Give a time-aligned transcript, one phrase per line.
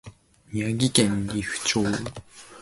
[0.51, 1.83] 宮城県利府町